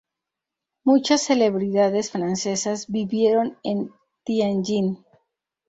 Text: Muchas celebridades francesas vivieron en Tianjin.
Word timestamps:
Muchas 0.83 1.21
celebridades 1.21 2.09
francesas 2.09 2.87
vivieron 2.87 3.59
en 3.61 3.93
Tianjin. 4.25 5.05